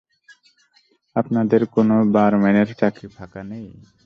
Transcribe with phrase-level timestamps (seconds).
[1.15, 3.67] আপনাদের কোনো বারম্যানের চাকরি ফাঁকা নেই?